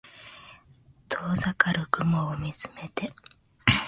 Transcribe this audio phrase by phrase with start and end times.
[1.09, 3.13] 遠ざかる雲を見つめて